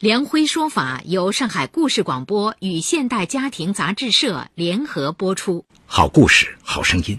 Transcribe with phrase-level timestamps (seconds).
[0.00, 5.64] 梁辉说法由上海故事广播与现代家庭杂志社联合播出。
[5.86, 7.18] 好故事，好声音。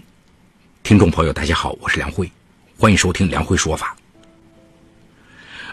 [0.82, 2.32] 听众朋友，大家好，我是梁辉，
[2.78, 3.94] 欢迎收听梁辉说法。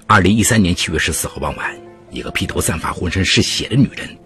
[0.06, 1.80] 二零一三年七月十四号傍晚，
[2.12, 4.18] 一个披头散发、浑身是血的女人，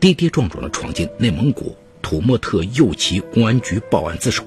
[0.00, 4.44] 跌跌撞撞的闯进内蒙古土默特右旗公安局报案自首。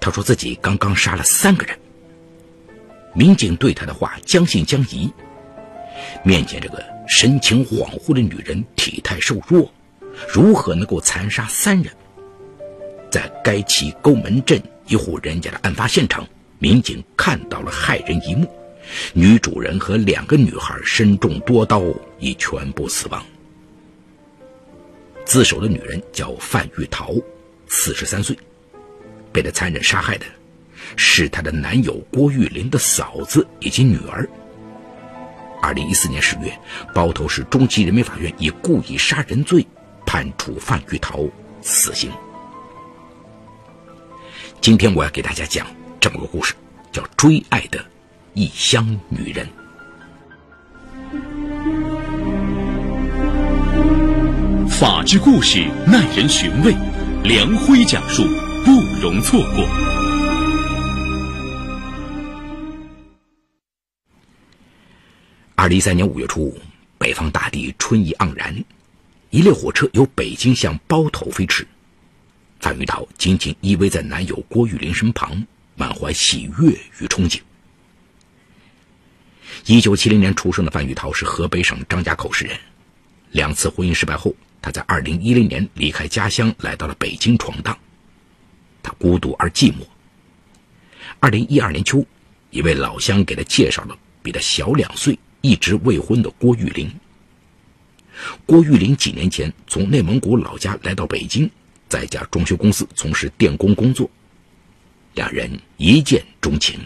[0.00, 1.78] 她说自己刚刚杀了三个人。
[3.14, 5.12] 民警对她的话将信将疑。
[6.24, 9.70] 面前这个神情恍惚的女人，体态瘦弱，
[10.32, 11.92] 如何能够残杀三人？
[13.10, 16.26] 在该旗沟门镇一户人家的案发现场，
[16.58, 18.50] 民警看到了骇人一幕：
[19.12, 21.82] 女主人和两个女孩身中多刀，
[22.18, 23.22] 已全部死亡。
[25.24, 27.14] 自首的女人叫范玉桃，
[27.68, 28.36] 四十三岁，
[29.30, 30.26] 被她残忍杀害的
[30.96, 34.28] 是她的男友郭玉林的嫂子以及女儿。
[35.62, 36.52] 二零一四年十月，
[36.92, 39.64] 包头市中级人民法院以故意杀人罪
[40.04, 41.20] 判处范玉桃
[41.62, 42.10] 死刑。
[44.60, 45.64] 今天我要给大家讲
[46.00, 46.52] 这么个故事，
[46.90, 47.78] 叫《追爱的
[48.34, 49.46] 异乡女人》。
[54.68, 56.74] 法治故事耐人寻味，
[57.22, 58.24] 梁辉讲述
[58.64, 59.91] 不容错过。
[65.54, 66.58] 二零一三年五月初，
[66.98, 68.64] 北方大地春意盎然，
[69.30, 71.66] 一列火车由北京向包头飞驰。
[72.58, 76.70] 范玉桃紧紧依偎在男友郭玉林身旁，满怀喜悦
[77.00, 77.40] 与憧憬。
[79.66, 82.58] 一九七零年出生的范玉桃是河北省张家口市人，
[83.30, 87.78] 两次婚姻失败后，他在二零一零年离开家乡，来到了北京闯荡。
[88.82, 89.86] 他孤独而寂寞。
[91.20, 92.04] 二零一二年秋，
[92.50, 95.16] 一位老乡给他介绍了比他小两岁。
[95.42, 96.90] 一直未婚的郭玉林。
[98.46, 101.50] 郭玉林几年前从内蒙古老家来到北京，
[101.88, 104.08] 在一家装修公司从事电工工作，
[105.14, 106.78] 两人一见钟情。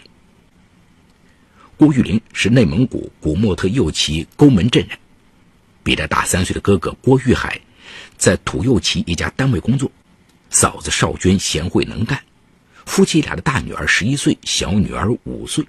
[1.75, 4.97] 郭玉林是内蒙古古莫特右旗沟门镇人，
[5.83, 7.59] 比他大三岁的哥哥郭玉海
[8.17, 9.91] 在土右旗一家单位工作，
[10.49, 12.19] 嫂子邵娟贤惠能干，
[12.85, 15.63] 夫妻俩的大女儿十一岁，小女儿五岁，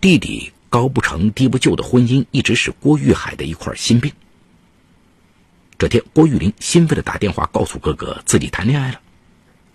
[0.00, 0.52] 弟弟。
[0.72, 4.10] 高不成低不就的婚姻一直是郭玉海的一块心病。
[5.76, 8.98] 这天，郭玉林兴奋的打电话告诉哥哥自己谈恋爱了。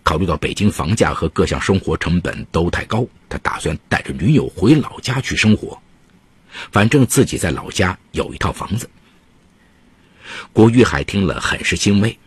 [0.02, 5.80] 考虑到北京房价和各项生活成本都太高，他打算带着女友回老家去生活。
[6.72, 8.90] 反正自己在老家有一套房子。
[10.52, 12.18] 郭玉海听了很是欣慰。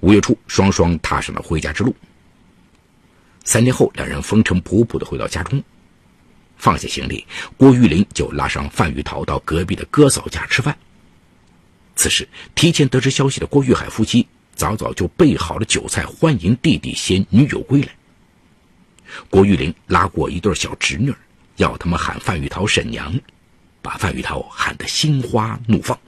[0.00, 1.94] 五月初，双双踏上了回家之路。
[3.44, 5.62] 三天后，两人风尘仆仆的回到家中。
[6.56, 10.76] 放下行李，郭玉林就拉上范玉桃到隔壁的哥嫂家吃饭。
[11.94, 17.88] 此时，提前得知消息的郭玉海夫妻早早就备好了酒菜，欢迎弟弟携女友归来。
[19.30, 21.14] 郭玉林拉过一对小侄女，
[21.56, 23.18] 要他们喊范玉桃婶娘，
[23.80, 25.98] 把范玉桃喊得心花怒放。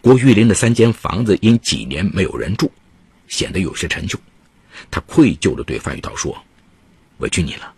[0.00, 2.70] 郭玉林的三间房子因几年没有人住，
[3.28, 4.18] 显得有些陈旧。
[4.90, 6.36] 他愧疚地对范玉桃说。
[7.18, 7.72] 委屈你了，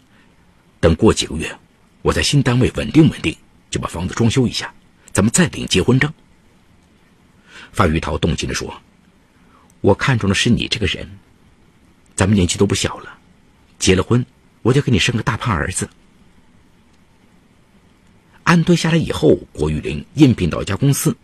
[0.81, 1.56] 等过几个月，
[2.03, 3.37] 我在新单位稳定稳定，
[3.71, 4.72] 就把房子装修一下，
[5.12, 6.12] 咱们再领结婚证。
[7.72, 8.82] 范玉桃动情地说
[9.81, 11.09] ：“我看中的是你这个人，
[12.16, 13.19] 咱们年纪都不小了，
[13.78, 14.25] 结了婚，
[14.62, 15.88] 我就给你生个大胖儿子。”
[18.44, 21.15] 安顿下来以后，郭玉玲应聘到一家公司，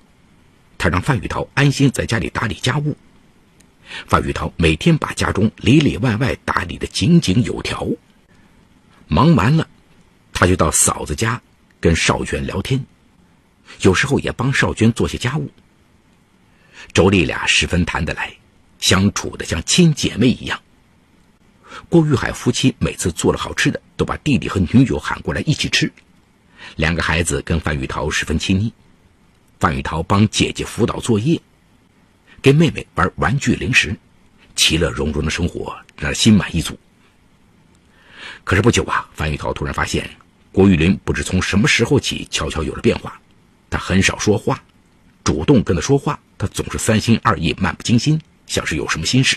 [0.76, 2.94] 他让范玉桃安心在家里打理家务。
[4.06, 7.88] 范玉桃每天把家中里里外外打理得井井有条。
[9.06, 9.68] 忙完了，
[10.32, 11.40] 他就到嫂子家
[11.80, 12.84] 跟少娟聊天，
[13.80, 15.50] 有时候也帮少娟做些家务。
[16.92, 18.34] 妯娌俩十分谈得来，
[18.78, 20.60] 相处的像亲姐妹一样。
[21.88, 25.90] 郭玉海夫妻每次做了好吃的，都把弟弟和女友喊过来一起吃。
[26.76, 28.72] 两个孩子跟范玉桃十分亲昵，
[29.58, 31.40] 范玉桃帮姐姐辅导作业。
[32.40, 33.96] 跟妹妹玩玩具零食，
[34.54, 36.78] 其乐融融的生活让人心满意足。
[38.44, 40.08] 可是不久啊，范玉桃突然发现，
[40.52, 43.18] 郭玉林不知从什么时候起悄悄有了变化。
[43.70, 44.62] 他很少说话，
[45.24, 49.36] 主动跟他说话，他总是三心二意、漫不经心，像是有什么心事。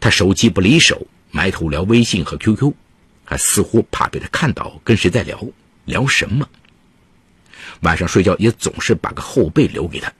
[0.00, 2.72] 他手机不离手，埋头聊微信和 QQ，
[3.24, 5.38] 还似乎怕被他看到跟谁在聊，
[5.84, 6.48] 聊什么。
[7.82, 10.12] 晚上睡觉也总是把个后背留给他。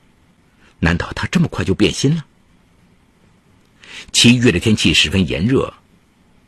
[0.79, 2.25] 难道他这么快就变心了？
[4.13, 5.73] 七月的天气十分炎热，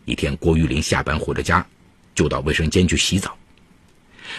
[0.05, 1.65] 一天，郭玉林下班回了家，
[2.15, 3.37] 就到卫生间去洗澡。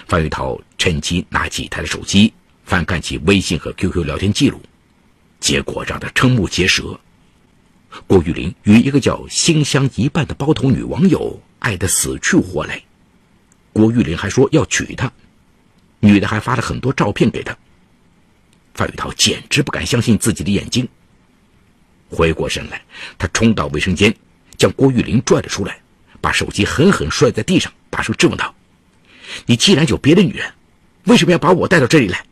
[0.08, 2.34] 范玉涛趁机拿起他的手机，
[2.66, 4.62] 翻看起微信和 QQ 聊天记录，
[5.40, 7.00] 结果让他瞠目结舌。
[8.08, 12.82] 郭玉林与一个叫心香一半的包头女网友爱得死去活来，
[13.72, 15.12] 郭玉林还说要娶她，
[16.00, 17.56] 女的还发了很多照片给他。
[18.74, 20.88] 范玉涛简直不敢相信自己的眼睛。
[22.10, 22.82] 回过神来，
[23.18, 24.14] 他冲到卫生间，
[24.64, 25.78] 将郭玉玲拽了出来，
[26.22, 28.56] 把手机狠狠摔在地上，大声质问道
[29.46, 30.50] ：“你既然有别的女人，
[31.04, 32.26] 为什么要把我带到这里来？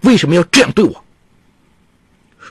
[0.00, 1.04] 为什么要这样对我？”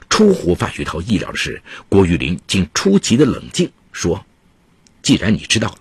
[0.08, 4.26] 出乎范玉涛意料的是，郭玉玲竟出奇的冷静，说
[5.04, 5.80] ：“既然你知道了，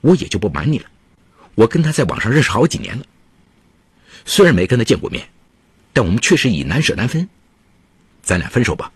[0.00, 0.86] 我也就不瞒你了。
[1.54, 3.04] 我跟他在网上认识好几年了，
[4.24, 5.28] 虽然没跟他见过面。”
[5.92, 7.28] 但我们确实已难舍难分，
[8.22, 8.90] 咱俩分手吧。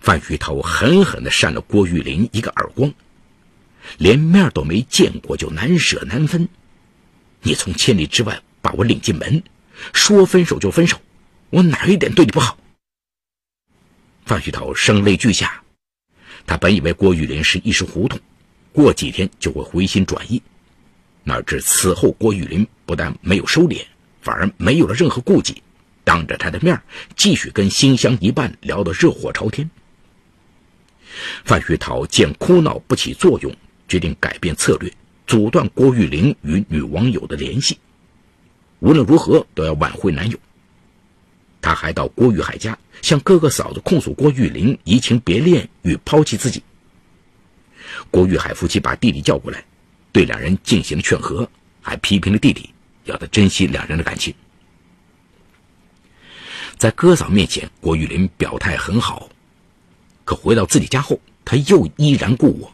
[0.00, 2.92] 范旭涛狠狠地扇了郭玉林一个耳光，
[3.98, 6.48] 连面都没见过就难舍难分，
[7.42, 9.42] 你从千里之外把我领进门，
[9.92, 11.00] 说分手就分手，
[11.50, 12.58] 我哪一点对你不好？
[14.24, 15.62] 范旭涛声泪俱下，
[16.46, 18.18] 他本以为郭玉林是一时糊涂，
[18.72, 20.42] 过几天就会回心转意，
[21.22, 23.84] 哪知此后郭玉林不但没有收敛。
[24.22, 25.62] 反而没有了任何顾忌，
[26.02, 26.80] 当着他的面
[27.14, 29.68] 继续跟馨香一半聊得热火朝天。
[31.44, 33.54] 范学涛见哭闹不起作用，
[33.88, 34.92] 决定改变策略，
[35.26, 37.78] 阻断郭玉玲与女网友的联系。
[38.80, 40.38] 无论如何都要挽回男友。
[41.60, 46.62] 他还到郭玉海家向哥哥嫂子控诉郭玉玲移情别恋与抛弃自己。
[48.10, 49.64] 郭玉海夫妻把弟弟叫过来，
[50.12, 51.48] 对两人进行了劝和，
[51.80, 52.68] 还批评了弟弟。
[53.04, 54.34] 要他珍惜两人的感情。
[56.76, 59.28] 在哥嫂面前，郭玉林表态很好，
[60.34, 62.72] 回到自己家后，他又依然故我。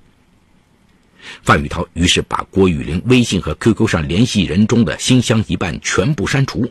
[1.43, 6.71] 范玉涛于是把郭玉林微信和 QQ 上联系人中的心相一半全部删除，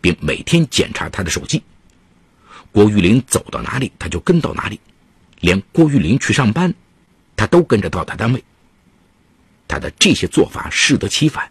[0.00, 1.62] 并每天检查他的手机。
[2.70, 4.78] 郭玉林走到哪里，他就跟到哪里，
[5.40, 6.72] 连郭玉林去上班，
[7.34, 8.44] 他都跟着到达单位。
[9.66, 11.50] 他的这些做法适得其反。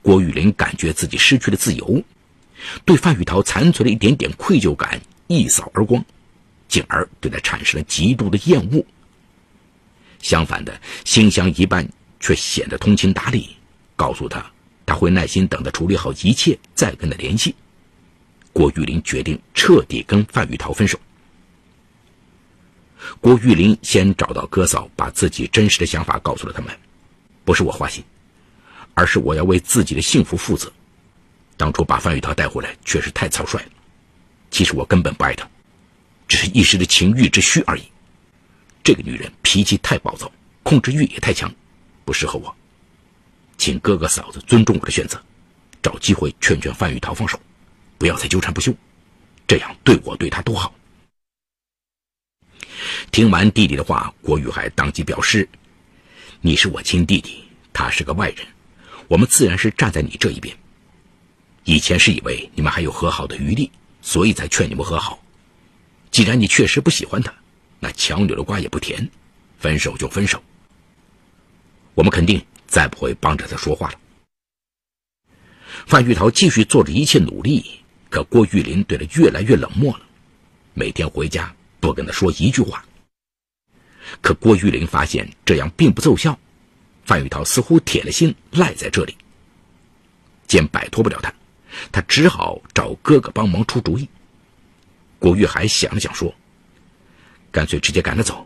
[0.00, 2.02] 郭玉林感觉自己失去了自由，
[2.84, 6.04] 对范玉涛残存的一点点愧疚感一扫而光，
[6.72, 8.82] 进而对他产生了极度的厌恶。
[10.20, 11.86] 相反的，心香一半
[12.18, 13.54] 却显得通情达理，
[13.94, 14.42] 告诉他
[14.86, 17.54] 他会耐心等他处理好一切再跟他联系。
[18.54, 20.98] 郭玉林决定彻底跟范玉涛分手。
[23.20, 26.74] 郭玉林先找到哥嫂，把自己真实的想法告诉了他们，
[27.44, 28.02] 不是我花心。
[28.94, 30.72] 而是我要为自己的幸福负责。
[31.56, 33.70] 当初把范玉涛带回来，确实太草率了。
[34.50, 35.48] 其实我根本不爱她，
[36.32, 37.82] 只是一时的情欲之需而已。
[38.82, 40.32] 这个女人脾气太暴躁，
[40.62, 41.54] 控制欲也太强，
[42.06, 42.56] 不适合我。
[43.58, 45.22] 请哥哥嫂子尊重我的选择，
[45.82, 47.38] 找机会劝劝范玉涛放手，
[47.98, 48.74] 不要再纠缠不休，
[49.46, 50.74] 这样对我对她都好。
[53.10, 55.46] 听完弟弟的话，郭玉海当即表示
[56.40, 58.46] ：“你是我亲弟弟，他是个外人。”
[59.06, 60.56] 我们自然是站在你这一边。
[61.64, 63.70] 以前是以为你们还有和好的余地，
[64.00, 65.22] 所以才劝你们和好。
[66.12, 67.34] 既然你确实不喜欢他，
[67.80, 69.10] 那强扭的瓜也不甜，
[69.58, 70.40] 分手就分手。
[71.94, 73.98] 我们肯定再不会帮着他说话了。
[75.86, 80.02] 范玉涛继续做着一切努力，可郭玉林对他越来越冷漠了，
[80.74, 82.84] 每天回家不跟他说一句话。
[84.20, 86.38] 可郭玉林发现这样并不奏效。
[87.04, 89.16] 范玉涛似乎铁了心赖在这里，
[90.46, 91.32] 见摆脱不了他，
[91.90, 94.06] 他只好找哥哥帮忙出主意。
[95.22, 96.34] 郭玉海想了想说
[97.52, 98.44] ：“干脆直接赶他走，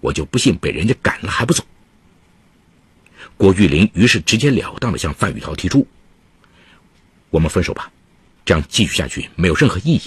[0.00, 1.64] 我就不信被人家赶了还不走。”
[3.38, 5.86] 郭玉林于是直截了当的向范玉涛提出
[7.30, 7.90] ：“我们分手吧，
[8.44, 10.02] 这样继续下去没有任何意义。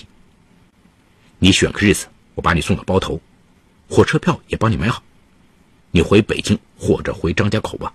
[1.39, 2.05] 你选个日子，
[2.35, 3.19] 我把你送到包头，
[3.89, 5.01] 火车票也帮你买好。”
[5.89, 7.91] 你回北京或者回张家口吧。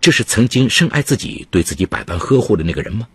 [0.00, 3.08] 这是曾经深爱自己、对自己百般呵护的那个人吗？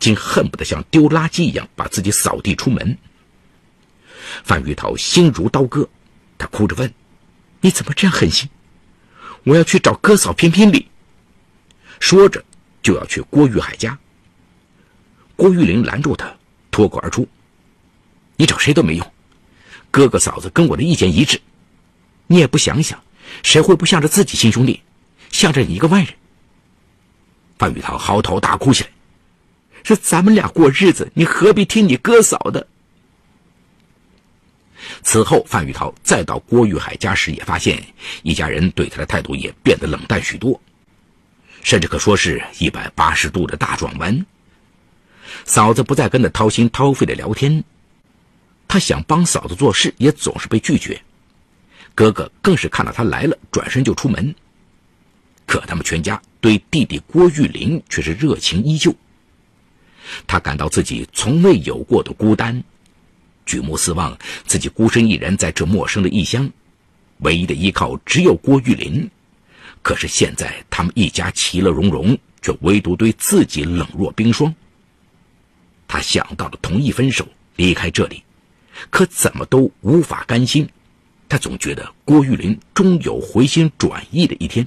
[0.00, 2.98] 竟恨不得像丢垃圾一样把自己扫地出门。
[4.42, 5.88] 范玉涛心如刀割，
[6.38, 6.92] 他哭着问
[7.60, 8.48] ：“你怎么这样狠心？
[9.44, 10.88] 我要去找哥嫂评评理。”
[12.00, 12.42] 说着
[12.82, 13.96] 就要去郭玉海家。
[15.36, 16.34] 郭玉玲拦住他，
[16.70, 17.28] 脱口而出
[18.36, 19.12] ：“你找谁都没用，
[19.90, 21.40] 哥哥嫂子跟我的意见一致，
[22.26, 23.02] 你也不想想，
[23.42, 24.82] 谁会不向着自己亲兄弟，
[25.30, 26.14] 向着你一个外人？”
[27.58, 28.90] 范玉涛嚎啕大哭起来
[29.84, 32.66] ：“是咱们俩过日子，你何必听你哥嫂的？”
[35.02, 37.82] 此后，范玉涛再到郭玉海家时，也发现
[38.22, 40.60] 一家人对他的态度也变得冷淡许多，
[41.62, 44.26] 甚至可说是一百八十度的大转弯。
[45.44, 47.62] 嫂子不再跟他掏心掏肺的聊天，
[48.66, 51.00] 他想帮嫂子做事，也总是被拒绝。
[51.94, 54.34] 哥哥更是看到他来了，转身就出门。
[55.46, 58.94] 可他们全家对弟弟郭玉林却是热情依旧。
[60.26, 62.62] 他感到自己从未有过的孤单。
[63.46, 66.48] 举目四望，自己孤身一人在这陌生的异乡，
[67.18, 69.08] 唯一的依靠只有郭玉林。
[69.82, 74.54] 可是现在他们一家其乐融融，却唯独对自己冷若冰霜。
[75.88, 77.26] 他想到了同意分手，
[77.56, 78.22] 离开这里，
[78.90, 80.68] 可怎么都无法甘心。
[81.28, 84.66] 他总觉得郭玉林终有回心转意的一天。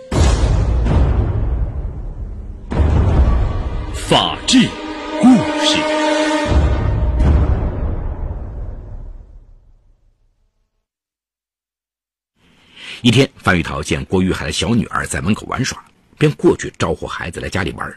[4.11, 4.67] 法治
[5.21, 5.29] 故
[5.65, 5.79] 事。
[13.01, 15.81] 一天，范玉桃见郭玉海的小女儿在门口玩耍，
[16.17, 17.89] 便过去招呼孩子来家里玩。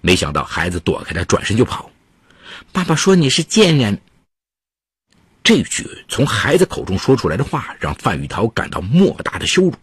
[0.00, 1.90] 没想到孩子躲开他，转身就跑。
[2.72, 4.00] 爸爸说：“你是贱人。”
[5.44, 9.74] 这句从孩子口中说出来的话，让范玉桃感到莫大的羞辱。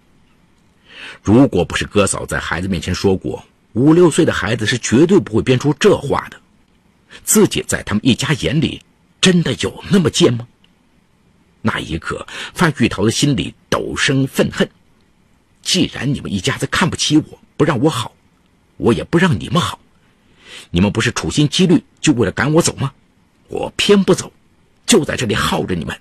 [1.22, 6.42] 如果不是哥嫂在孩子面前说过，五六岁的孩子是绝对不会编出这话的。
[7.24, 8.82] 自己在他们一家眼里，
[9.22, 10.48] 真的有那么贱吗？
[11.62, 14.70] 那一刻，范玉桃的心里陡生愤恨。
[15.62, 18.14] 既然你们一家子看不起我，不让我好，
[18.78, 19.80] 我也不让你们好。
[20.72, 22.94] 你们不是处心积虑就为了赶我走吗？
[23.50, 24.32] 我偏不走，
[24.86, 25.98] 就在这里耗着你们。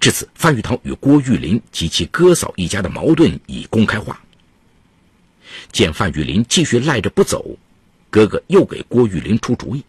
[0.00, 4.18] 至此，范玉桃与郭玉林及其哥嫂一家的矛盾已公开化。
[5.72, 7.56] 见范玉林继续赖着不走，
[8.10, 9.84] 哥哥又给郭玉林出主意：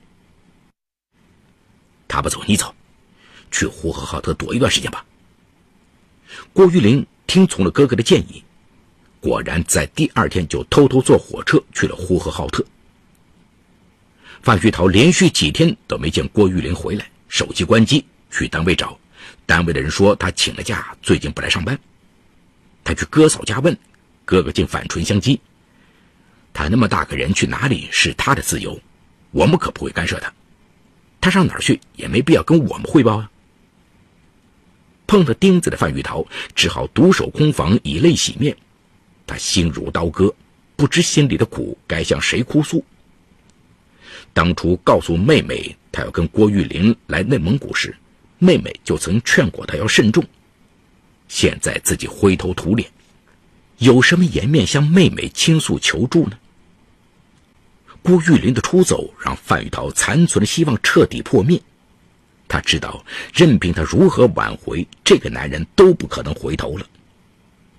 [2.07, 2.73] 他不走，你走。
[3.49, 5.05] 去呼和浩特躲一段时间吧。
[6.51, 8.43] 郭玉林听从了哥哥的建议，
[9.21, 12.65] 果然在第二天就偷偷坐火车去了呼和浩特。
[14.41, 18.99] 范玉桃连续几天都没见郭玉林回来，手机关机，去单位找，
[19.45, 21.79] 单位的人说他请了假，最近不来上班。
[22.83, 23.75] 他去哥嫂家问，
[24.25, 25.39] 哥哥竟反唇相讥
[26.57, 28.81] ：“他那么大个人去哪里是他的自由，
[29.29, 30.33] 我们可不会干涉他。
[31.21, 33.29] 他上哪儿去也没必要跟我们汇报啊。”
[35.05, 38.57] 碰了钉子的范玉桃只好独守空房，以泪洗面。
[39.27, 40.33] 他心如刀割，
[40.75, 42.83] 不知心里的苦该向谁哭诉。
[44.33, 47.95] 当初告诉妹妹他要跟郭玉林来内蒙古时，
[48.39, 50.25] 妹妹就曾劝过他要慎重。
[51.27, 52.89] 现在自己灰头土脸，
[53.77, 56.39] 有什么颜面向妹妹倾诉求助呢？
[58.01, 61.61] 郭玉林的出走让范玉桃残存的希望彻底破灭。
[62.47, 66.85] 他知道，任凭他如何挽回，这个男人都不可能回头了。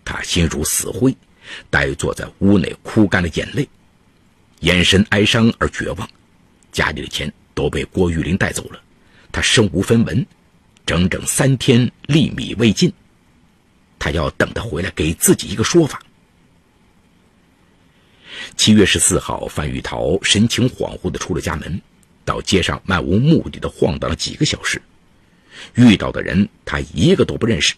[0.05, 1.15] 他心如死灰，
[1.71, 3.67] 呆坐在屋内，哭干了眼泪，
[4.61, 6.09] 眼神哀伤而绝望。
[6.71, 8.79] 家里的钱都被郭玉林带走了，
[9.33, 10.27] 他身无分文，
[10.85, 12.93] 整整三天粒米未进。
[13.99, 16.01] 他要等他回来，给自己一个说法。
[18.59, 21.81] 七月十四号，范玉桃神情恍惚地出了家门。
[22.25, 24.83] 到街上漫无目的的晃荡了几个小时，
[25.75, 27.73] 遇到的人他一个都不认识。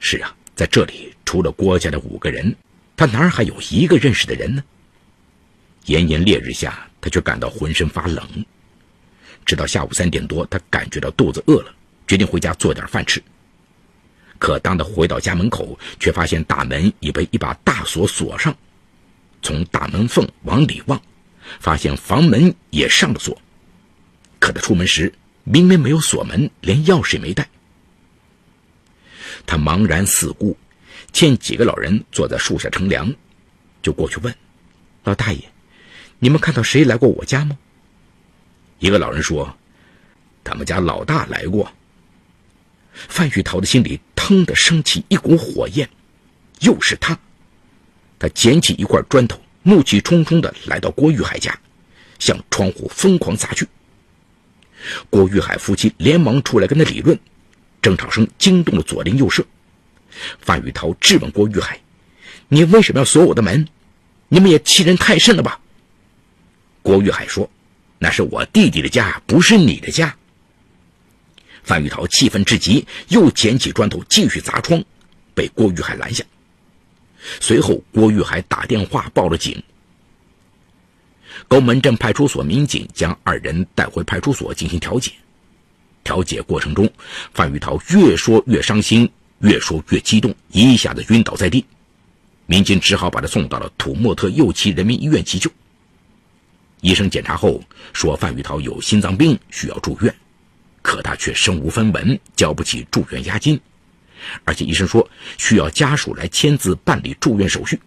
[0.00, 2.54] 是啊，在这里除了郭家的五个人，
[2.96, 4.64] 他哪儿还有一个认识的人呢？
[5.86, 8.44] 炎炎烈日下，他却感到浑身发冷。
[9.46, 11.72] 直到下午三点多，他感觉到肚子饿了，
[12.08, 13.22] 决定回家做点饭吃。
[14.40, 18.54] 可当他回到家门口，却发现大门已被一把大锁锁上。
[19.42, 21.00] 从大门缝往里望。
[21.58, 23.36] 发现房门也上了锁，
[24.38, 25.12] 可他出门时
[25.44, 27.46] 明明没有锁门，连钥匙也没带。
[29.44, 30.56] 他茫然四顾，
[31.10, 33.12] 见几个老人坐在树下乘凉，
[33.82, 34.34] 就过去问
[35.04, 35.52] ：“老大爷，
[36.20, 37.58] 你们看到谁来过我家吗？”
[38.78, 39.54] 一个老人说
[40.44, 41.70] ：“他们家老大来过。”
[42.94, 45.90] 范玉桃的心里腾的升起一股火焰，
[46.60, 47.18] 又是他。
[48.22, 51.58] 他捡起一块砖头，怒气冲冲的来到郭玉海家，
[52.20, 53.66] 向窗户疯狂砸去。
[55.10, 57.18] 郭玉海夫妻连忙出来跟他理论，
[57.82, 59.44] 争吵声惊动了左邻右舍。
[60.38, 61.80] 范玉桃质问郭玉海
[62.46, 63.66] ：“你为什么要锁我的门？
[64.28, 65.58] 你们也欺人太甚了吧？”
[66.80, 67.50] 郭玉海说
[67.98, 70.16] ：“那是我弟弟的家，不是你的家。”
[71.64, 74.80] 范玉桃气愤至极，又捡起砖头继续砸窗，
[75.34, 76.22] 被郭玉海拦下。
[77.40, 79.62] 随后，郭玉海打电话报了警。
[81.48, 85.12] 沟门镇派出所民警将二人带回派出所进行调解。
[86.04, 86.90] 调解过程中，
[87.32, 91.64] 范玉桃越说越伤心，越说越激动，一下子晕倒在地。
[92.46, 95.50] 民警只好把他送到了土默特右旗人民医院急救。
[96.80, 97.62] 医生检查后
[97.92, 100.12] 说，范玉桃有心脏病，需要住院。
[100.82, 103.58] 可他却身无分文，交不起住院押金，
[104.44, 107.80] 而且医生说需要家属来签字办理住院手续。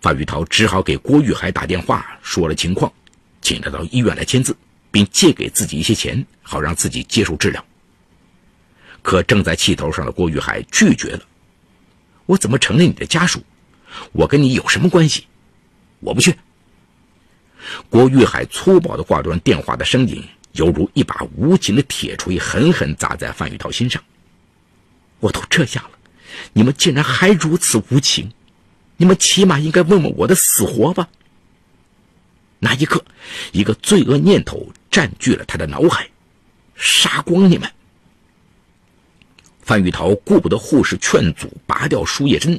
[0.00, 2.92] 范玉桃只好给郭玉海打电话，说了情况，
[3.40, 4.56] 请他到医院来签字，
[4.90, 7.64] 并借给自己一些钱，好让自己接受治疗。
[9.02, 11.22] 可正在气头上的郭玉海拒绝了
[12.26, 13.42] ：“我怎么成了你的家属？
[14.12, 15.26] 我跟你有什么关系？
[16.00, 16.34] 我不去。”
[17.88, 20.22] 郭玉海粗暴地挂断电话的声音。
[20.52, 24.02] 犹如一把无情的铁锤，狠狠砸在范玉涛心上。
[25.20, 25.90] 我都这样了，
[26.52, 28.30] 你们竟然还如此无情！
[28.98, 31.08] 你们起码应该问问我的死活吧。
[32.58, 33.04] 那一刻，
[33.52, 36.08] 一个罪恶念头占据了他的脑海：
[36.74, 37.70] 杀光你们！
[39.62, 42.58] 范玉涛顾不得护士劝阻，拔掉输液针，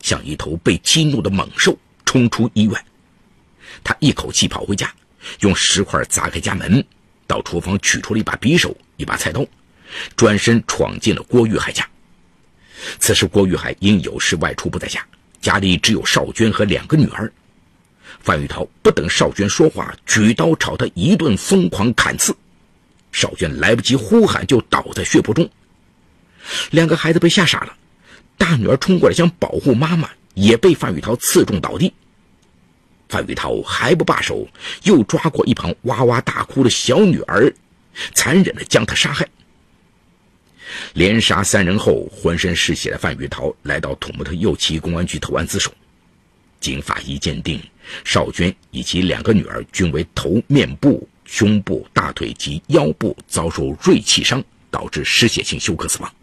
[0.00, 2.84] 像一头被激怒的猛兽冲出医院。
[3.82, 4.94] 他一口气跑回家，
[5.40, 6.84] 用石块砸开家门。
[7.26, 9.44] 到厨房取出了一把匕首、一把菜刀，
[10.14, 11.88] 转身闯进了郭玉海家。
[12.98, 15.04] 此时，郭玉海因有事外出不在家，
[15.40, 17.32] 家里只有邵娟和两个女儿。
[18.20, 22.34] 范玉涛不等邵娟说话，举刀朝她一顿疯狂砍刺。
[23.12, 25.48] 邵娟来不及呼喊，就倒在血泊中。
[26.70, 27.76] 两个孩子被吓傻了，
[28.36, 31.92] 大女儿冲过来想保护妈妈，也被范玉涛刺中倒地。
[33.08, 34.48] 范玉涛还不罢手，
[34.82, 37.52] 又抓过一旁哇哇大哭的小女儿，
[38.14, 39.28] 残忍地将她杀害。
[40.94, 45.72] 连杀三人后，浑身是血的范玉涛来到土木特右旗公安局投案自首。
[46.60, 47.60] 经法医鉴定，
[48.04, 56.14] 邵娟以及两个女儿均为头、面部、胸部、大腿及腰部遭受锐器伤，导致失血性休克死亡。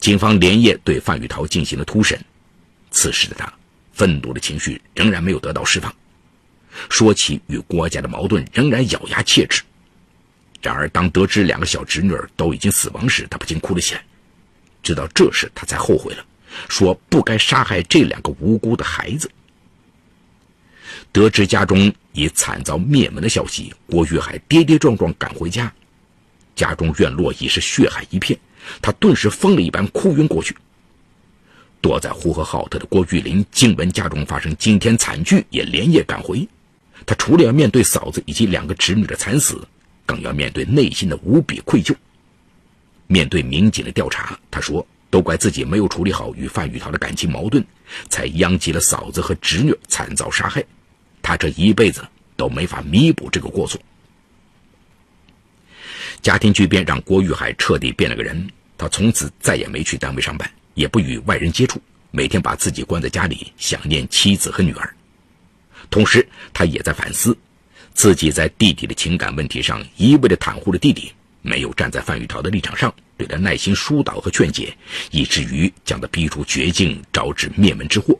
[0.00, 2.20] 警方连夜对范玉涛进行了突审，
[2.90, 3.50] 此时的他。
[3.92, 5.94] 愤怒的情绪仍然没有得到释放，
[6.90, 9.62] 说起与郭家的矛盾，仍然咬牙切齿。
[10.60, 14.04] 然而，当得知两个小侄女儿都已经死亡时，他不禁哭了起来。
[14.82, 16.24] 直到这时，他才后悔了，
[16.68, 19.30] 说不该杀害这两个无辜的孩子。
[21.12, 25.72] 得知家中已惨遭灭门的消息，郭玉海跌跌撞撞赶回家，
[26.56, 28.38] 家中院落已是血海一片，
[28.82, 30.56] 他顿时疯了一般哭晕过去。
[31.80, 36.46] 躲在呼和浩特的郭玉林，惊闻家中发生惊天惨剧，也连夜赶回。
[37.06, 39.66] 他除了要面对嫂子以及两个侄女的惨死，
[40.08, 41.94] 更要面对内心的无比愧疚。
[43.06, 47.62] 面对民警的调查，他说：“都怪自己没有处理好与范玉涛的感情矛盾，
[48.08, 50.64] 才殃及了嫂子和侄女惨遭杀害。
[51.20, 52.02] 他这一辈子
[52.36, 53.78] 都没法弥补这个过错。”
[56.22, 60.50] 家庭巨变让郭玉海彻底变了个人，他从此再也没去单位上班。
[60.74, 64.94] 也不与外人接触，每天把自己关在家里，想念妻子和女儿。
[65.90, 67.36] 同时，他也在反思，
[67.98, 71.10] 自己在弟弟的情感问题上一味的袒护着弟弟，
[71.42, 74.72] 没有站在范玉涛的立场上，对他耐心疏导和劝解，
[75.10, 78.16] 以至于将他逼出绝境，招致灭门之祸。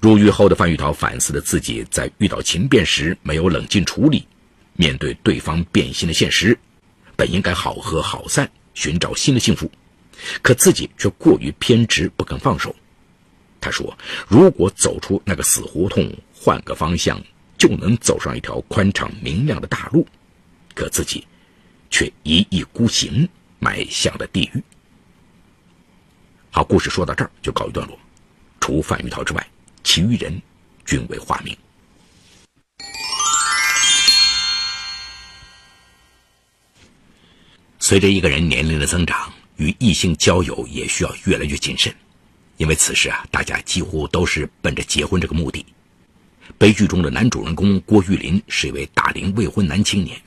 [0.00, 4.26] 入狱后的范玉涛反思了自己在遇到情变时没有冷静处理，
[4.74, 6.54] 面对对方变心的现实，
[7.16, 9.72] 本应该好合好散，寻找新的幸福。
[10.42, 12.76] 可自己却过于偏执，不肯放手。
[13.62, 13.96] 他说
[14.28, 17.18] ：“如果走出那个死胡同，换个方向，
[17.60, 20.06] 就能走上一条宽敞明亮的大路。”
[20.74, 21.26] 可自己
[21.90, 24.62] 却一意孤行，迈向了地狱。
[26.50, 27.98] 好，故事说到这儿就告一段落。
[28.60, 29.46] 除范玉涛之外，
[29.84, 30.40] 其余人
[30.86, 31.54] 均为化名。
[37.78, 39.30] 随着一个人年龄的增长。
[39.56, 41.94] 与异性交友也需要越来越谨慎，
[42.56, 45.66] 因为此时啊，大家几乎都是奔着结婚这个目的。
[46.58, 50.20] 悲剧中的男主人公郭玉林是一位大龄未婚男青年，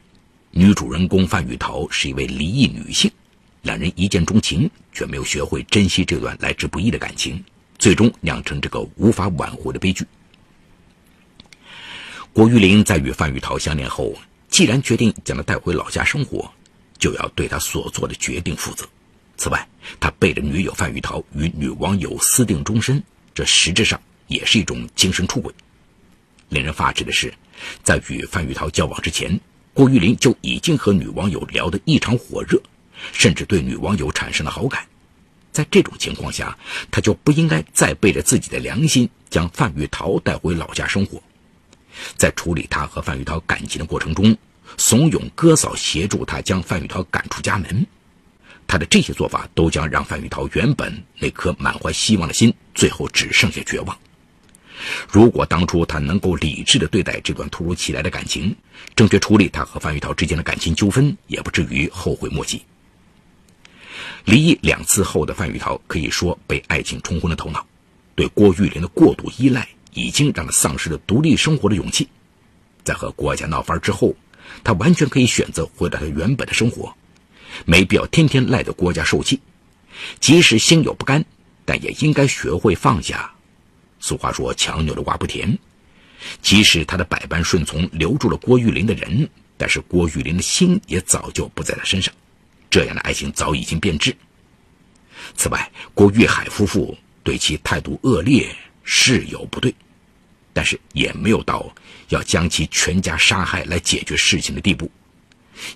[0.51, 3.11] 女主人公范玉桃是一位离异女性，
[3.61, 7.43] 两人一见钟情，却没有学会珍惜这段来之不易的感情，
[7.77, 10.05] 最终酿成这个无法挽回的悲剧。
[12.31, 14.15] 郭玉林在与范玉桃相恋后，
[14.49, 16.51] 既然决定将她带回老家生活，
[16.97, 18.87] 就要对他所做的决定负责。
[19.37, 19.67] 此外，
[19.99, 23.03] 他背着女友范玉桃与女网友私定终身，
[23.35, 25.53] 这实质上也是一种精神出轨。
[26.53, 27.33] 令人发指的是，
[27.83, 29.37] 在与范玉桃交往之前，
[29.73, 32.61] 郭玉林就已经和女网友聊得异常火热，
[33.11, 34.85] 甚至对女网友产生了好感。
[35.51, 36.57] 在这种情况下，
[36.89, 41.21] 他就不应该再背着自己的良心将范玉桃带回老家生活。
[42.17, 44.35] 在处理他和范玉桃感情的过程中，
[44.77, 47.85] 怂恿哥嫂协助他将范玉桃赶出家门。
[48.65, 53.95] 他的这些做法都将让范玉桃原本那颗满怀希望的心，最后只剩下绝望。
[55.09, 58.55] 如果当初他能够理智的对待这段突如其来的感情，
[58.95, 62.61] 正确处理他和范玉桃之间的感情纠纷，也不至于后悔莫及。
[64.25, 67.65] 离异两次后的范玉桃可以说被爱情冲昏了头脑，
[68.15, 72.07] 对郭玉玲的过度依赖已经让他丧失了独立生活的勇气。
[72.83, 74.15] 在和郭家闹翻之后，
[74.63, 76.93] 他完全可以选择回到他原本的生活，
[77.65, 79.39] 没必要天天赖着郭家受气。
[80.19, 81.23] 即使心有不甘，
[81.65, 83.31] 但也应该学会放下。
[84.03, 85.57] 俗话说：“强扭的瓜不甜。”
[86.41, 92.13] 即使他的百般顺从留住了郭玉林的人，但是郭玉林的心也早就不在他身上。
[92.69, 94.13] 这样的爱情早已经变质。
[95.37, 99.73] 此外，郭玉海夫妇对其态度恶劣是有不对，
[100.51, 101.73] 但是也没有到
[102.09, 104.91] 要将其全家杀害来解决事情的地步。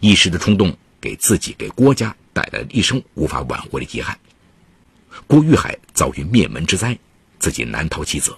[0.01, 4.19] 一时的冲动，给自己给郭家带来了一生无法挽回的遗憾。
[5.27, 6.97] 郭玉海遭遇灭门之灾。
[7.47, 8.37] 自己难逃其责。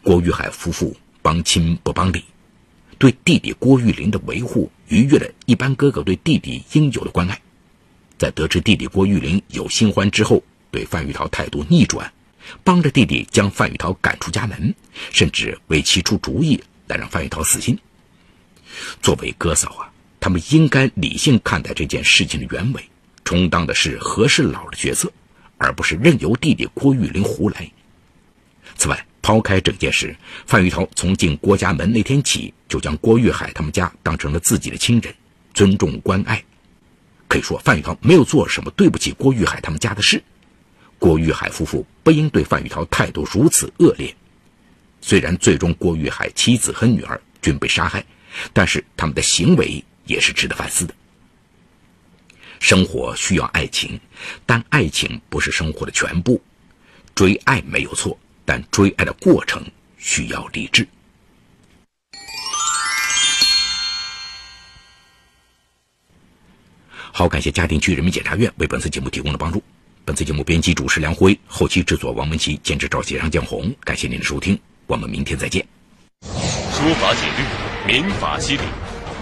[0.00, 2.22] 郭玉海夫妇帮亲不帮理，
[2.96, 7.36] 对弟弟郭玉林的维护逾越了一般哥哥对弟弟应有的关爱。
[8.16, 12.12] 在得知弟弟郭玉林有新欢之后，对范玉桃态度逆转，
[12.62, 14.72] 帮着弟弟将范玉桃赶出家门，
[15.10, 17.76] 甚至为其出主意来让范玉桃死心。
[19.02, 22.88] 作为哥嫂啊，他们应该理性看待这件事情的原委，
[23.24, 25.12] 充当的是和事佬的角色，
[25.58, 27.68] 而不是任由弟弟郭玉林胡来。
[28.76, 35.14] 此外，抛开整件事，范玉涛从进郭家门那天起，就将郭玉海他们家当成了自己的亲人，
[35.54, 36.42] 尊重关爱。
[37.28, 40.22] 可以说，范玉涛没有做什么对不起郭玉海他们家的事。
[40.98, 44.14] 郭玉海夫妇不应对范玉涛态度如此恶劣。
[45.00, 48.04] 虽然最终郭玉海妻子和女儿均被杀害，
[48.52, 50.94] 但是他们的行为也是值得反思的。
[52.60, 53.98] 生活需要爱情，
[54.46, 56.40] 但爱情不是生活的全部。
[57.14, 58.16] 追爱没有错。
[58.44, 59.64] 但追爱的过程
[59.98, 60.86] 需要理智。
[67.14, 69.62] 好，感谢嘉定区人民检察院为本次节目提供的帮助。
[70.04, 73.72] 本次节目编辑主持梁辉，后期制作王文琪，监制赵杰、张江红。
[73.84, 75.64] 感谢您的收听，我们明天再见。
[76.22, 78.62] 说法解律，民法析理，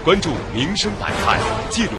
[0.03, 1.89] 关注民生百态，记录。